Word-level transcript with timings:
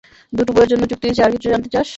দুটো 0.33 0.51
বইয়ের 0.55 0.69
জন্য 0.71 0.83
চুক্তি 0.91 1.05
হয়েছে, 1.07 1.21
আর 1.25 1.31
কিছু 1.35 1.47
জানতে 1.53 1.69
চাস? 1.69 1.87